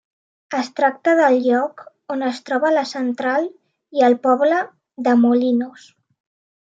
[0.59, 1.83] Es tracta del lloc
[2.15, 3.45] on es troba la central
[3.99, 4.57] i el poble
[5.09, 5.85] de Molinos.